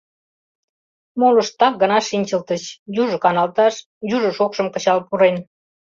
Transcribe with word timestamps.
Молышт 1.19 1.53
так 1.59 1.73
гына 1.81 1.97
шинчылтыч, 2.09 2.63
южо 3.01 3.17
каналташ, 3.25 3.75
южо 4.15 4.29
шокшым 4.37 4.67
кычал 4.73 4.99
пурен. 5.07 5.35